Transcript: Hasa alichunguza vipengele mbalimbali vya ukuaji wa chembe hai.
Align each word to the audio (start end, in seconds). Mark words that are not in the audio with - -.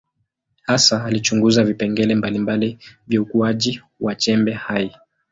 Hasa 0.63 1.03
alichunguza 1.03 1.63
vipengele 1.63 2.15
mbalimbali 2.15 2.77
vya 3.07 3.21
ukuaji 3.21 3.81
wa 3.99 4.15
chembe 4.15 4.51
hai. 4.53 4.95